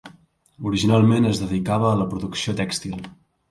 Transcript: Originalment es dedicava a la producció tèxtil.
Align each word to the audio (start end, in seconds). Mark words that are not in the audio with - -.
Originalment 0.69 1.29
es 1.33 1.43
dedicava 1.43 1.93
a 1.93 2.01
la 2.01 2.09
producció 2.17 2.59
tèxtil. 2.65 3.01